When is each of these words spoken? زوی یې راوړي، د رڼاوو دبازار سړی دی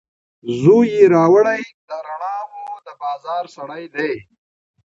زوی 0.59 0.87
یې 0.95 1.05
راوړي، 1.15 1.61
د 1.87 1.89
رڼاوو 2.07 2.63
دبازار 2.87 3.43
سړی 3.55 3.83
دی 3.95 4.11